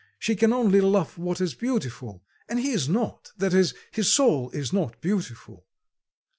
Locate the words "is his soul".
3.53-4.49